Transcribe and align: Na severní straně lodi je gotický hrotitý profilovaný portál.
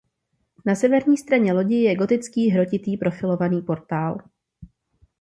Na 0.65 0.75
severní 0.75 1.17
straně 1.17 1.53
lodi 1.53 1.75
je 1.75 1.95
gotický 1.95 2.49
hrotitý 2.49 2.97
profilovaný 2.97 3.61
portál. 3.61 4.17